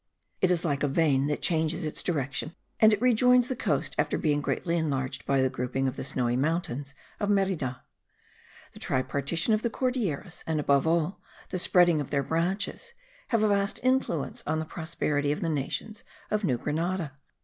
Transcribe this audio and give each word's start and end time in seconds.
It 0.41 0.49
is 0.49 0.65
like 0.65 0.81
a 0.81 0.87
vein 0.87 1.27
that 1.27 1.43
changes 1.43 1.85
its 1.85 2.01
direction; 2.01 2.55
and 2.79 2.91
it 2.91 2.99
rejoins 2.99 3.49
the 3.49 3.55
coast 3.55 3.93
after 3.99 4.17
being 4.17 4.41
greatly 4.41 4.75
enlarged 4.75 5.27
by 5.27 5.43
the 5.43 5.49
grouping 5.51 5.87
of 5.87 5.95
the 5.95 6.03
snowy 6.03 6.35
mountains 6.35 6.95
of 7.19 7.29
Merida. 7.29 7.83
The 8.73 8.79
tripartition 8.79 9.53
of 9.53 9.61
the 9.61 9.69
Cordilleras, 9.69 10.43
and 10.47 10.59
above 10.59 10.87
all, 10.87 11.21
the 11.49 11.59
spreading 11.59 12.01
of 12.01 12.09
their 12.09 12.23
branches, 12.23 12.93
have 13.27 13.43
a 13.43 13.47
vast 13.49 13.79
influence 13.83 14.41
on 14.47 14.57
the 14.57 14.65
prosperity 14.65 15.31
of 15.31 15.41
the 15.41 15.49
nations 15.49 16.03
of 16.31 16.43
New 16.43 16.57
Grenada. 16.57 17.11